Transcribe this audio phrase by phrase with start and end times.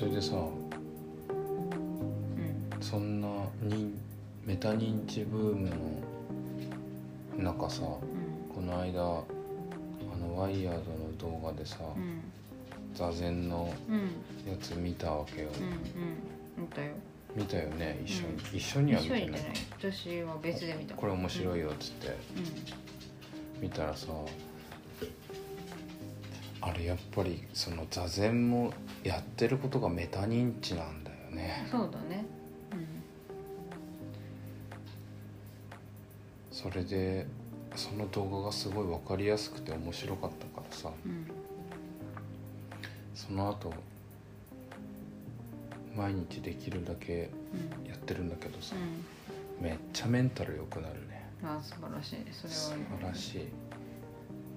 [0.00, 0.50] それでさうん。
[2.80, 3.28] そんな
[3.60, 3.92] に
[4.46, 5.68] メタ認知ブーム
[7.36, 8.54] の中さうん。
[8.54, 9.04] この間あ
[10.18, 12.22] のワイヤードの動画でさ、うん。
[12.94, 13.98] 座禅のうん。
[14.50, 16.62] やつ見たわけよ、うんうん。
[16.64, 16.94] 見たよ。
[17.36, 18.00] 見たよね？
[18.06, 18.56] 一緒に、うん。
[18.56, 19.42] 一緒には一見てない。
[19.78, 20.94] 私は別で見た。
[20.94, 22.12] これ面白いよっつってう
[23.60, 24.06] 見たらさ
[26.62, 31.66] あれやっぱりその座禅もやってることがメタ認知なんだよんね。
[31.70, 32.24] そうだね。
[36.50, 37.26] それで
[37.74, 40.90] その動画がすごい分かりやすくて面白かったからさ。
[41.04, 41.26] うんうん
[43.14, 43.74] その後
[45.94, 47.28] 毎日できるだけ
[47.82, 47.88] うん。
[47.88, 48.74] やってるんだけどさ。
[48.76, 49.20] うん
[49.60, 51.26] めっちゃメンタル良くなるね。
[51.44, 52.16] あ素晴らしい。
[52.32, 53.48] それ素は晴らしい、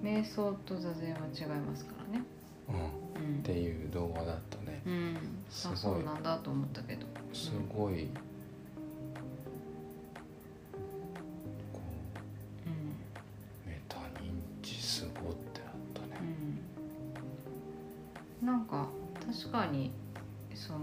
[0.04, 2.24] 瞑想と座禅は違いますからね。
[2.68, 3.38] うん、うん。
[3.38, 4.82] っていう動画だったね。
[4.84, 5.16] うん。
[5.48, 5.74] すごい。
[5.74, 7.06] あそうなんだと思ったけど。
[7.32, 8.10] すごい。
[11.72, 11.80] こ
[12.66, 12.68] う。
[12.68, 12.72] ん。
[12.72, 12.76] う
[13.66, 16.20] メタ認知すごってなったね。
[18.42, 18.46] うん。
[18.46, 18.88] なんか
[19.26, 19.90] 確かに
[20.54, 20.80] その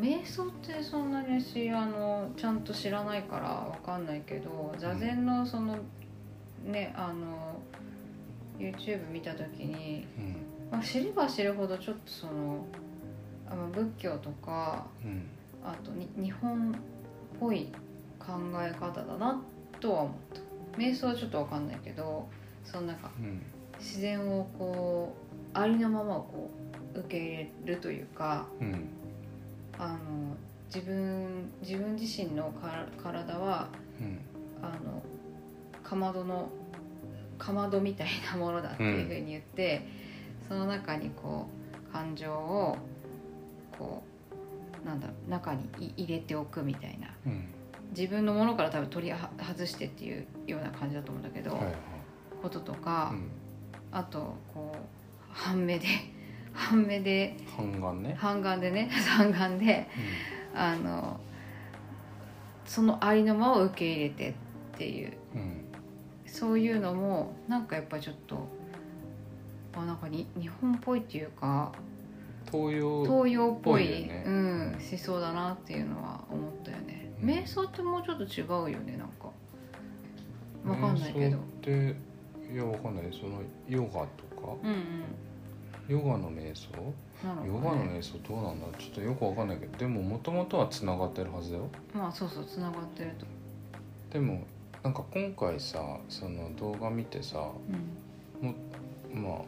[0.00, 5.78] 瞑想ってそんなに私あのちゃんと知らないからわかんないけど座禅のその
[6.64, 7.51] ねあの
[8.62, 10.36] YouTube 見た時に、うん。
[10.70, 12.64] まあ、知れば知るほどちょっとその
[13.50, 15.26] あの仏教とかうん。
[15.64, 16.74] あとに日本っ
[17.38, 17.72] ぽい
[18.18, 19.40] 考え方だな
[19.80, 20.40] とは思った。
[20.78, 22.26] 瞑想はちょっとわかんないけど
[22.64, 23.42] そのなんかうん。
[23.78, 25.14] 自然をこ
[25.54, 26.50] うありのままをこ
[26.94, 28.88] う受け入れるというかうん。
[29.78, 29.98] あの
[30.74, 33.68] 自分自分自身のか体は
[34.00, 34.20] うん。
[34.62, 35.02] あの
[35.82, 36.48] かまどの
[37.42, 39.84] かまどみたいなものだっていうふうに言って、
[40.46, 41.48] その中にこ
[41.90, 42.76] う感情を
[43.76, 44.04] こ
[44.84, 47.08] うなんだろう中にい入れておくみたいな。
[47.26, 47.48] うん。
[47.90, 51.74] 自分のものから多分取りは外してっていうような感じだと思うんだけど、はいはい
[52.40, 53.28] こととか、うん。
[53.90, 54.76] あとこう
[55.28, 55.86] 半目で
[56.54, 58.14] 半目で半眼ね。
[58.16, 59.88] 半眼でね 三眼で
[60.54, 61.18] あの
[62.64, 64.34] そのありのままを受け入れてっ
[64.78, 65.12] ていう。
[65.34, 65.61] うんうん
[66.32, 68.48] そういうのもなんかやっぱりちょっと
[69.74, 71.72] あなんかに日本っぽいっていうか
[72.50, 77.28] 東洋東洋っぽいうん、思想だなっていうのは思ったよね、うん。
[77.28, 79.30] 瞑想ってもうちょっと違うよねなんか。
[80.64, 81.28] わかんないけど。
[81.28, 81.96] 瞑想って
[82.52, 83.04] いやわかんない。
[83.12, 84.56] そのヨガとか？
[84.62, 85.04] うんうん。
[85.88, 86.70] ヨガの瞑想？
[87.24, 93.26] なのヨガの瞑想どうなんだちょっとよくわかんないけどでももともとはつながってるはずだよまあそうそうつながってると
[94.10, 94.42] でも
[94.82, 97.50] なんか今回さその動画見てさ
[98.42, 98.56] うん。
[99.22, 99.42] ま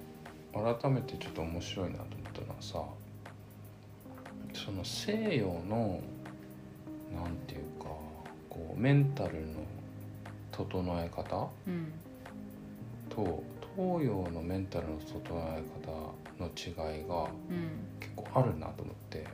[0.54, 2.80] あ改めてちょっと面白いなと思ったのはさ
[4.52, 6.00] その西洋の
[7.12, 7.86] なんていうか
[8.48, 9.64] こうメンタルの
[10.52, 11.92] 整え方うん。
[13.08, 13.42] と
[13.76, 17.98] 東洋のメンタルの整え方の違いがうん。
[17.98, 19.26] 結構あるなと思って。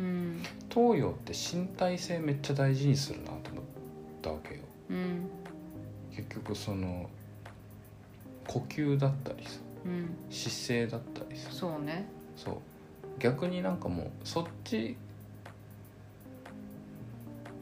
[0.00, 0.42] うん。
[0.68, 3.64] 東洋って身体性めっちゃ大事にするなと思っ
[4.20, 5.28] たわけようん。
[6.14, 7.08] 結局その
[8.46, 10.10] 呼吸だったりさうん。
[10.30, 11.50] 姿勢だったりさ。
[11.50, 12.06] そうね。
[12.36, 12.54] そう。
[13.18, 14.96] 逆になんかもうそっち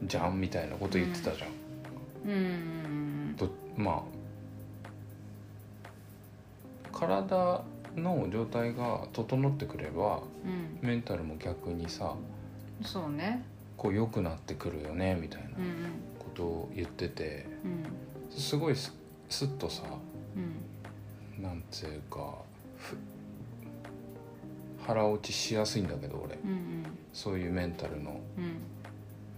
[0.03, 3.35] じゃんみたいなこと言ってたじゃん、うん。
[3.37, 4.03] どま
[6.91, 7.61] あ体
[7.95, 10.79] の状態が整ってくればうん。
[10.81, 12.15] メンタルも逆にさ
[12.83, 13.43] そうね。
[13.77, 15.47] こう良くなってくるよねみたいな。
[15.47, 15.55] うん
[16.12, 18.37] ことを言っててうん。
[18.37, 18.93] すごいす
[19.29, 19.83] すっとさ
[20.35, 20.39] う
[21.39, 21.43] ん。
[21.43, 22.35] なんつうか
[22.77, 22.97] ふ
[24.85, 26.35] 腹落ちしやすいんだけど俺。
[26.35, 28.19] うんそういうメンタルの。
[28.37, 28.57] うん。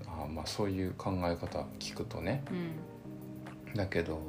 [0.07, 2.44] あまあそういう考え方聞くとね。
[2.50, 3.75] うん。
[3.75, 4.19] だけど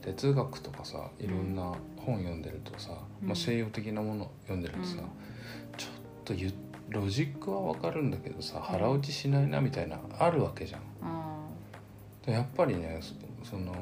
[0.00, 3.28] 哲学とかさいろんな本読んでるとさ、うん。
[3.28, 5.76] まあ、西洋的なもの読んでるとさ、うん。
[5.76, 5.90] ちょっ
[6.24, 6.52] とゆ
[6.92, 10.80] ロジックはわかるんだけどさ腹落ちしないなみたいなあるわけじゃん。
[12.26, 13.72] やっぱりねそその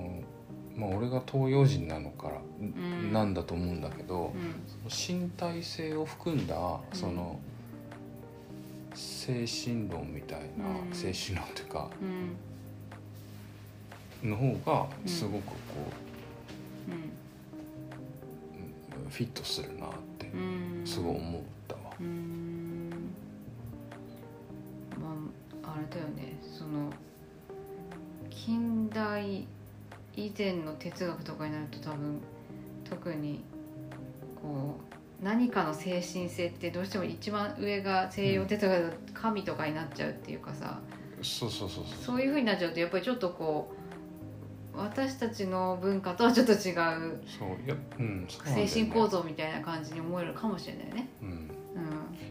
[0.77, 3.13] まあ俺が東洋人なのから、ん。
[3.13, 5.25] なんだと思うんだけどーう、ん。
[5.25, 6.55] 身体性を含んだ
[6.93, 7.39] その、
[8.95, 10.95] 精神論みたいな、うん。
[10.95, 11.91] 精神論というか
[14.23, 14.31] うん。
[14.31, 15.53] の方がすごくこ
[19.07, 20.37] うフィットするなってう
[20.83, 20.87] ん。
[20.87, 21.81] すごい思ったわ。
[25.01, 25.15] ま
[25.65, 26.39] ああれだよね。
[26.43, 26.91] その
[28.31, 29.47] 近代
[30.17, 32.21] 以前の哲学とかになると多分
[32.89, 33.41] 特に
[34.41, 34.77] こ
[35.21, 40.81] う何かの精神性ってどうしても一番上が西洋哲学だと神とかになっちゃうっていうかさ、
[41.21, 42.05] そうそうそうそう。
[42.05, 43.71] そういうふうになっちゃうとやっぱりちょっとこ
[44.75, 47.21] う私たちの文化とはちょっと違う
[48.45, 51.09] 精神構造みたいな感じに思えるかもしれないね。
[51.23, 51.50] うんうん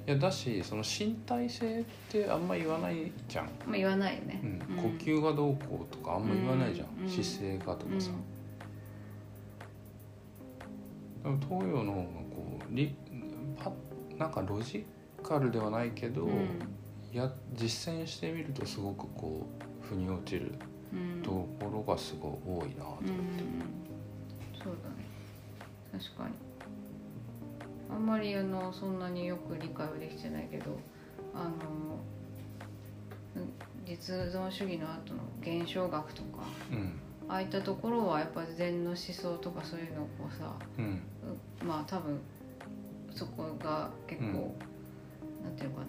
[0.09, 4.41] いやだしその身体性ってあんま言わないじゃん、まあ、言わないよね。
[4.43, 4.47] う。
[4.47, 4.77] ん。
[4.77, 4.97] うん。
[4.97, 7.07] 呼吸がどうこうとかあんま言わないじゃん、うん。
[7.07, 8.09] 姿勢がとかさ、
[11.21, 12.95] でも東洋の方がこうリ
[13.55, 13.71] パ
[14.17, 14.83] なんかロジ
[15.21, 16.59] カルではないけど、うん。
[17.13, 19.45] や実践してみるとすごくこ
[19.83, 20.55] う腑に落ちる
[20.91, 21.21] うん。
[21.21, 21.29] と
[21.63, 23.07] ころがすごい多いなと、うん。
[24.57, 25.05] そうだね。
[25.91, 26.48] 確かに
[27.91, 30.77] あんまりあのそんなによく理解はできてないけど
[31.33, 31.49] あの
[33.35, 33.51] うん
[33.85, 36.99] 実存主義の後の現象学とかうん。
[37.27, 41.01] ああいったところはやっぱり禅の思想とかそういうのをこうさうん。
[41.61, 42.19] うまあ多分
[43.11, 45.43] そこが結構、うん。
[45.43, 45.87] なんていうのかな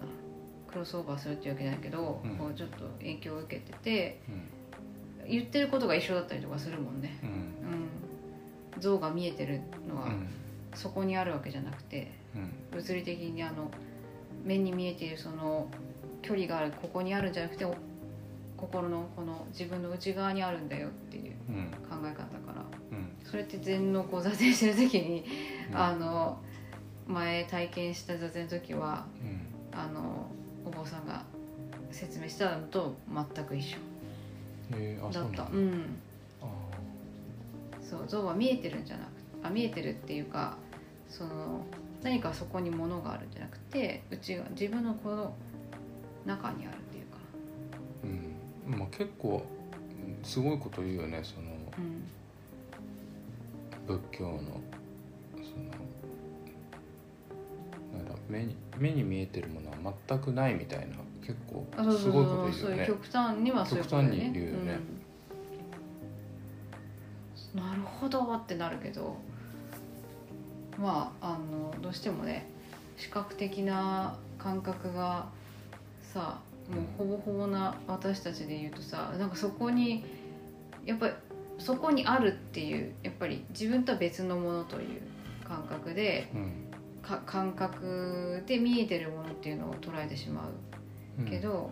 [0.71, 2.37] クロスオーバーするっていうわけじゃないけど、うん。
[2.37, 5.29] こうちょっと影響を受けててうん。
[5.29, 7.29] 言ってることが一緒だったりとかするもんね、うん。
[7.29, 10.07] うん、像が見えてるのは。
[10.07, 10.27] うん
[10.75, 12.51] そこにあるわけじゃなくてうん。
[12.71, 13.71] 物理的にあの
[14.43, 15.67] 目に見えているその
[16.21, 17.75] 距離があるここにあるんじゃなくてお
[18.57, 21.65] 心のこの自分の内側にあるんだよっていううん。
[21.89, 22.63] 考え方から。
[22.91, 23.09] うん。
[23.23, 25.25] それって禅の座禅してる時に、
[25.71, 25.77] うん。
[25.77, 26.39] あの
[27.07, 29.79] 前体験した座禅の時はうん。
[29.79, 30.27] あの
[30.65, 31.23] お坊さんが
[31.91, 32.95] 説明したのと
[33.35, 33.77] 全く一緒。
[35.11, 35.19] だ。
[35.19, 35.43] だった。
[35.43, 35.97] うん。
[36.41, 36.45] あ
[37.81, 40.57] そう像は見えてるんじゃなくあ見えてるっていうか
[41.09, 41.65] その
[42.03, 45.33] 何かそこに物があるんじゃなくて内が自分のこの
[46.25, 47.17] 中にあるっていうか。
[48.03, 48.07] ー
[48.71, 48.79] うん。
[48.79, 49.45] まあ結構
[50.19, 52.07] うんすごいこと言うよねそのうん
[53.87, 54.51] 仏教のその
[57.97, 61.65] なんだ目に目に見えてるものは全くないみたいな結構
[61.97, 62.87] すごいことそうそういう言うよね。
[62.87, 64.09] 極端にはそういうことね。
[64.09, 64.73] 極端に言うよね。
[64.73, 65.00] うん
[67.55, 69.17] なるほどってなるけど
[70.77, 72.49] まああのどうしてもね
[72.97, 75.27] 視覚的な感覚が
[76.01, 76.39] さ
[76.69, 80.05] もうほぼほぼな私たちで言うとさなんかそこに
[80.85, 81.13] やっぱり
[81.57, 85.01] そこにあるっていうやっぱり自分とは別のものという
[85.47, 86.67] 感覚でうん。
[87.01, 91.25] か感覚で見えてるものっていうのを捉えてしまううん。
[91.27, 91.71] けど、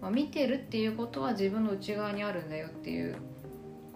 [0.00, 3.16] まあ、見てるっていうことは自分の内側にあるんだよっていう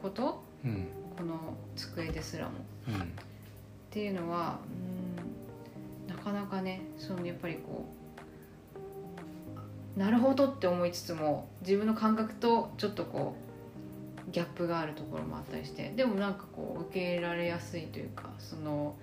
[0.00, 2.52] ことうんこの机ですらも。
[2.88, 7.86] うんっていうのはうんなかなかねそのやっぱりこ
[9.96, 13.34] うなるほどって思いつつも自分の感覚とちょっとこ
[14.28, 18.94] うギャップがあるところもあったりしてでもなんかこう受け入れられやすいというかその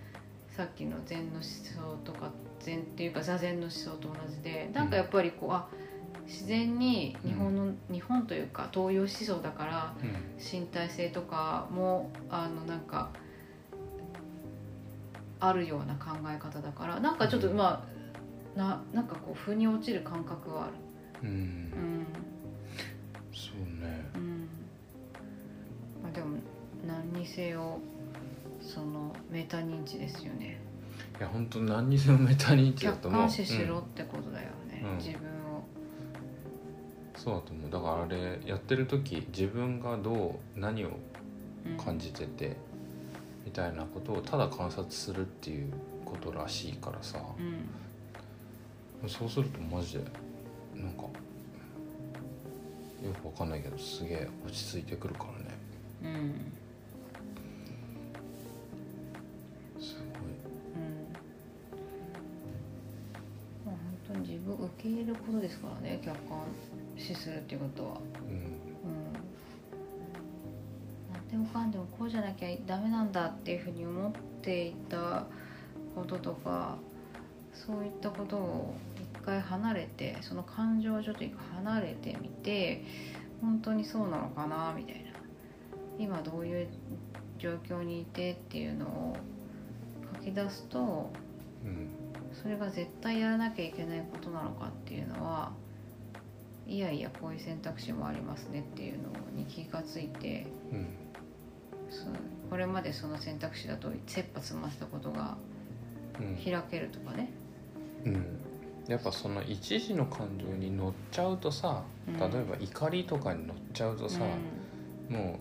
[0.56, 2.30] さっきの禅の思想とか
[2.60, 5.68] 禅っていうか座禅の思想と同じでなんかやっぱりこうあ
[6.26, 10.34] 自然に日本の、日本というか東洋思想だからうん。
[10.40, 13.10] 身体性とかもあのなんか
[15.40, 17.58] あるような考え方だからなんかちょっとうん。
[17.58, 17.86] ま
[18.56, 20.74] あななんかこう腑に落ちる感覚はある。
[21.24, 21.30] うん。
[21.30, 22.08] うん。
[23.34, 24.10] そうね。
[24.16, 24.48] うん。
[26.04, 26.38] まあでも
[26.86, 27.80] 何にせよ
[28.62, 30.62] そのメタ認知ですよね。
[31.20, 33.22] いや本当何にせよメタ認知だ客と思う。
[33.22, 34.98] 観視しろうんってことだよね、うん。
[34.98, 35.64] 自分を
[37.24, 37.72] そうだと思う。
[37.72, 41.00] だからあれやってる時自分がどう何を
[41.84, 42.58] 感じてて、
[43.46, 45.72] みたいなことをただ観察するっていう
[46.04, 50.04] ことらしいからさ、うんそうするとマジで
[50.76, 51.10] なんかよ
[53.22, 55.26] くわかんないけどすげえ落ち着いてくるか
[56.04, 56.16] らね。
[56.16, 56.54] うん。
[64.46, 66.46] 分を受け入れることですからね客観
[66.98, 67.98] 視するっていうことは。
[68.28, 68.36] うん。
[68.36, 68.44] うん。
[71.14, 75.26] 何でもかんでもこうじゃなきゃダメなんだっていうふうに思っていた
[75.96, 76.78] こととか
[77.54, 82.84] そういったことを一回離れてその感情をちょっと一回離れてみて
[83.42, 85.14] 本当にそうなのかなみたいな。
[86.00, 86.68] 今どういう
[87.38, 89.18] 状況にいてっていうのを
[90.16, 91.12] 書き出すと
[91.64, 95.52] うんそれが絶対やらなきゃいけないことなのかっていうのは
[96.68, 100.88] いやいやこういう選択肢もありますねっていうのに気がついてうん。
[101.90, 102.14] そう
[102.50, 105.38] これまでその選択肢だと切羽詰まってたことが
[106.20, 106.36] うん。
[106.36, 107.30] 開けるとかね、
[108.06, 108.26] うん。
[108.88, 112.18] やっぱその一時の感情に乗っちゃうとさうん。
[112.18, 114.20] 例えば怒りとかに乗っちゃうとさ、
[115.10, 115.40] も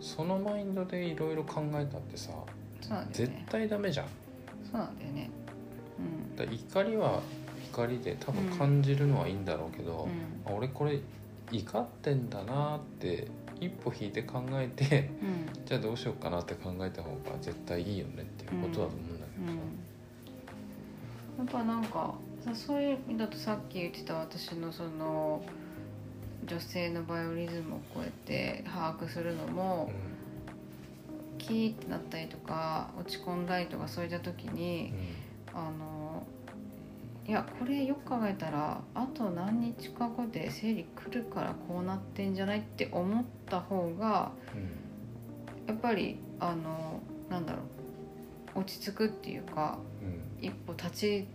[0.00, 2.30] うそのマインドでいろいろ考えたってさ
[2.80, 4.06] そうなんだよ絶ね対ダメじゃん。
[4.70, 5.30] そうなんだよね
[6.44, 7.22] 怒りは
[7.72, 10.52] 怒りで多分感じるのはいいんだろうけどう、ん。
[10.52, 11.00] あ俺これ
[11.50, 13.28] 怒ってんだなって
[13.60, 15.64] 一歩引いて考えてうん。
[15.64, 19.52] じゃあどうしようかなって考えた方が絶対いいよねっていうことだと思うんだけどさ、
[21.38, 22.14] やっぱなんか
[22.44, 25.42] さそういう意味だとさっき言ってた私のその
[26.46, 29.90] 女性のバイオリズムをこうやって把握するのも
[31.38, 34.92] キーってなったりとか落ち込んだりとかそういった時に
[35.52, 35.95] あの
[37.28, 44.86] いやこれよく考えたらあと何日か後で生理来るからこうなってんじゃないって思った方がうん
[45.66, 47.58] やっぱりあのなんだろ
[48.54, 50.08] う落ち着くっていうかうん。
[50.08, 51.26] うん一歩立ち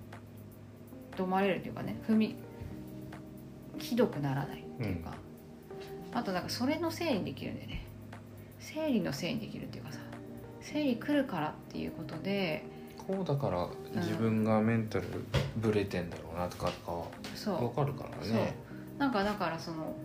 [1.16, 2.36] 止まれるというかね踏み
[3.78, 5.16] ひどくならないっていうか、
[6.14, 7.86] あとなんかそれのせいにできるんだよね。
[8.60, 10.00] 生理のせいにできるっていうかさ
[10.62, 12.64] 生理来るからっていうことで
[13.08, 13.68] こうだから
[14.02, 15.06] 自分がメンタル
[15.58, 16.72] ブレてんだろうなとか
[17.36, 17.54] そう。
[17.56, 18.56] が分かるからね。
[18.98, 19.96] なんかだからその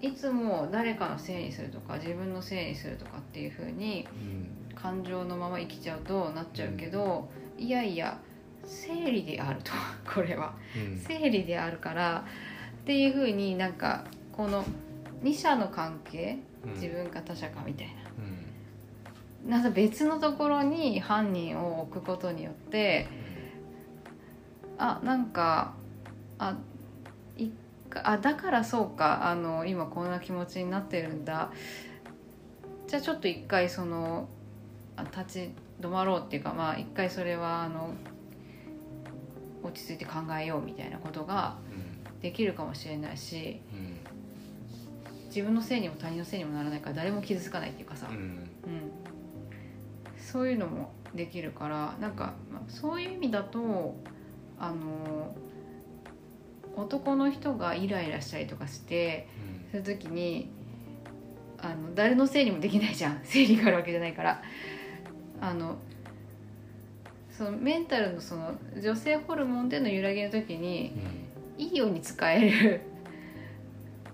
[0.00, 4.74] いつも誰かのせいにするとか自分のせいにするとかっていう風にうん。
[4.74, 8.18] 感情のまま生きちゃうとなっちゃうけど、いやいや
[8.64, 9.72] 生理であると
[10.12, 10.54] これは。
[10.76, 10.98] うん。
[10.98, 12.24] 生理であるから
[12.82, 14.64] っていう風になんかこの
[15.22, 16.72] 二者の関係うん。
[16.74, 17.88] 自分か他者かみたい
[19.44, 19.50] うん。
[19.50, 23.06] ななんか別のところに犯人を置くことによって
[24.78, 25.74] あなんか
[26.38, 26.56] あ
[27.36, 27.50] い
[28.02, 31.50] あだからそうかあの今こんな気持ちになってるんだ。
[32.86, 34.28] じゃあちょっと一回その
[34.96, 35.50] あ立ち
[35.80, 37.94] 止まろうっていうかまあ一回それはあの
[39.62, 41.56] 落ち着いて考えようみたいなことが
[42.20, 43.94] できるかもしれないしうん。
[45.34, 48.16] 自分のせいにも他人のせいにもならないから誰も傷つかないっていうかさ、うん。
[48.16, 48.48] うん、
[50.16, 53.96] そういうのもできるからなんか、まあ、そういう意味だと
[54.64, 55.34] あの
[56.76, 59.28] 男の人がイライラしたりとかして
[59.70, 60.48] そういう時に
[61.58, 64.42] あの誰のせいにもできないじゃん 生理があるわけじゃないから
[65.40, 65.76] あの
[67.30, 70.92] そのメンタルのその女性ホルモンでの揺らぎの時に
[71.58, 72.80] うんいいように使える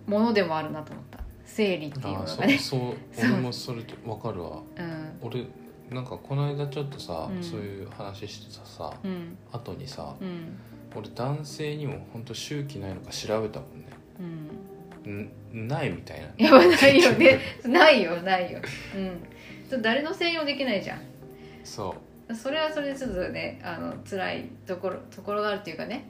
[0.06, 2.58] ものでもあるなと思った生理っていうのがね。
[2.58, 2.80] そう
[3.12, 5.46] そう俺もそれ分かるわうん俺
[5.90, 7.42] なんかこの間ちょっとさ、うん。
[7.42, 9.36] そういう話してたさうん。
[9.52, 10.56] 後にさうん。
[10.94, 13.86] 俺男性にも本当周期ないのか調べたもんね。
[15.04, 15.64] うん。
[15.64, 16.44] んないみたいな。
[16.44, 17.40] やばないよね。
[17.66, 18.60] ないよないよ。
[18.94, 19.20] うん。
[19.68, 21.00] それ誰のせいにもできないじゃん。
[21.64, 21.96] そ
[22.28, 22.34] う。
[22.34, 26.04] それはそれでちょっとねあの辛いところところがあるっていうかね。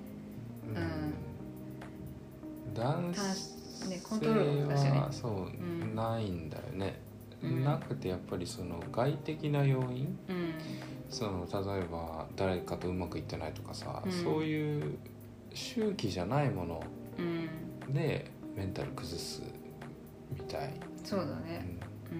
[0.69, 2.75] うん。
[2.75, 5.95] 男た性ねコントロールが難しいよねはそう、ん。
[5.95, 7.10] ないんだよね、うん
[7.43, 10.19] なくてやっぱりその外的な要因？
[10.29, 10.55] うん。
[11.09, 14.13] その例えば誰かとうまくいってないとかさ、うん。
[14.13, 14.99] そういう
[15.53, 16.83] 周期じゃないもの
[17.19, 17.95] うん。
[17.95, 19.43] でメンタル崩す
[20.33, 20.71] みたい、
[21.03, 21.67] そうだね。
[22.13, 22.15] う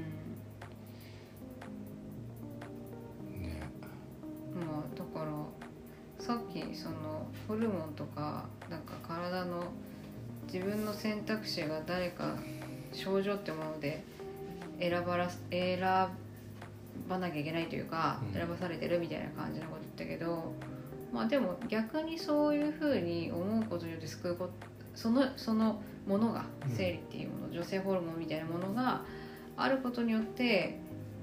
[3.39, 3.41] ん。
[3.41, 3.61] ね
[4.55, 4.61] うん。
[4.61, 5.31] まあだから
[6.19, 9.63] さっきそのホルモンとかなんか体の
[10.53, 12.37] 自分の選択肢が誰か
[12.93, 14.03] 症状ってもので
[14.81, 15.81] 選ばらす選
[17.09, 18.33] ばなきゃいけないというか、うん。
[18.33, 20.53] 選ばされてるみたいな感じのこと言ったけど
[21.13, 24.53] まあでも逆にそういうふうに思うことによって救うこと
[24.95, 29.03] そのそのものがうん生理っていうもの、女性ホルモンみたいなものが
[29.57, 30.79] あることによって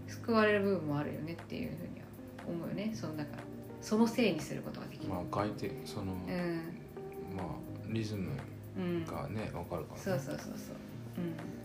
[0.07, 2.05] 救われる部分もあるよねっていうふうには
[2.47, 2.91] 思うよね。
[2.93, 3.29] その中
[3.81, 6.61] そのせいにすることができる、まあ外的その、うん。
[7.35, 7.45] まあ
[7.87, 8.31] リズム
[8.77, 9.05] うん。
[9.05, 10.75] がね分かるから、ね、そうそうそうそう。
[11.17, 11.56] うんうん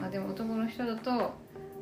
[0.00, 1.34] まあでも男の人だと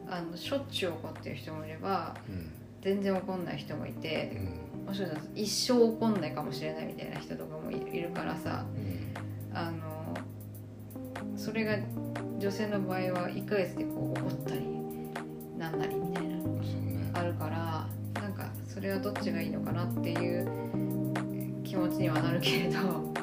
[0.09, 2.50] あのしょっちゅう怒ってる人もいればうん。
[2.83, 4.33] 全然怒んない人もいて
[4.76, 4.87] うん。
[4.87, 9.56] もしかしたら一生怒んないかもしれないみたいな人とかもいいるからさうん。
[9.56, 10.14] あの
[11.37, 11.76] それが
[12.38, 14.61] 女性の場合は1ヶ月でこう怒ったり
[15.59, 17.11] なんなりみたいなそうね。
[17.14, 17.87] あるから
[18.23, 23.14] なんかそれはどっちがいいのかなっていう気持ちにはなるけれど